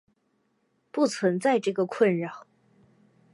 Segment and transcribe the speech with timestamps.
[0.89, 2.47] 不存在这个困扰。